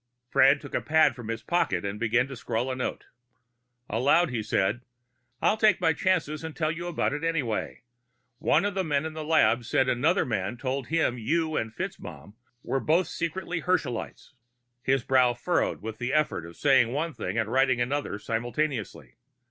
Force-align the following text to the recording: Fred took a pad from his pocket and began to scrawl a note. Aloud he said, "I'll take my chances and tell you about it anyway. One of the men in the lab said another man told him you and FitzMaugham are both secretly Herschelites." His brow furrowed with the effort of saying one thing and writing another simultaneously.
Fred 0.31 0.59
took 0.61 0.73
a 0.73 0.81
pad 0.81 1.15
from 1.15 1.27
his 1.27 1.43
pocket 1.43 1.85
and 1.85 1.99
began 1.99 2.27
to 2.27 2.35
scrawl 2.35 2.71
a 2.71 2.75
note. 2.75 3.05
Aloud 3.87 4.31
he 4.31 4.41
said, 4.41 4.81
"I'll 5.43 5.57
take 5.57 5.79
my 5.79 5.93
chances 5.93 6.43
and 6.43 6.55
tell 6.55 6.71
you 6.71 6.87
about 6.87 7.13
it 7.13 7.23
anyway. 7.23 7.83
One 8.39 8.65
of 8.65 8.73
the 8.73 8.83
men 8.83 9.05
in 9.05 9.13
the 9.13 9.23
lab 9.23 9.63
said 9.63 9.87
another 9.87 10.25
man 10.25 10.57
told 10.57 10.87
him 10.87 11.19
you 11.19 11.55
and 11.55 11.71
FitzMaugham 11.71 12.33
are 12.67 12.79
both 12.79 13.05
secretly 13.09 13.61
Herschelites." 13.61 14.33
His 14.81 15.03
brow 15.03 15.35
furrowed 15.35 15.83
with 15.83 15.99
the 15.99 16.13
effort 16.13 16.47
of 16.47 16.57
saying 16.57 16.91
one 16.91 17.13
thing 17.13 17.37
and 17.37 17.51
writing 17.51 17.79
another 17.79 18.17
simultaneously. 18.17 19.17